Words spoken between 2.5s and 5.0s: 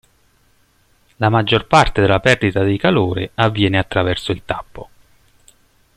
di calore avviene attraverso il tappo.